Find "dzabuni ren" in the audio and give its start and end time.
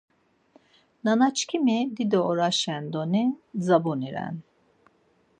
3.59-4.35